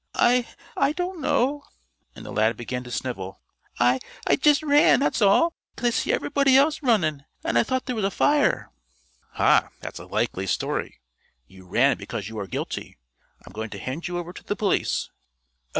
[0.15, 1.61] "I I don't know,"
[2.15, 3.39] and the lad began to snivel.
[3.77, 7.85] "I I jest ran that's all 'cause I see everybody else runnin', an' I thought
[7.85, 8.71] there was a fire."
[9.33, 9.69] "Ha!
[9.79, 10.99] That's a likely story!
[11.45, 12.97] You ran because you are guilty!
[13.45, 15.11] I'm going to hand you over to the police."